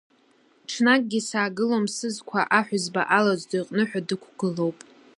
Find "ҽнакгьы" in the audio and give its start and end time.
0.69-1.19